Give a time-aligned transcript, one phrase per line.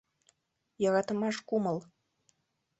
[0.81, 1.77] Йӧратымаш кумыл